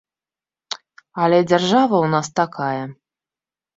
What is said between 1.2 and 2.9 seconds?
Але дзяржава ў нас такая.